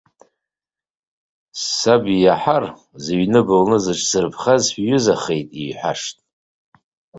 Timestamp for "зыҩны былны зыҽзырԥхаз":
3.03-4.63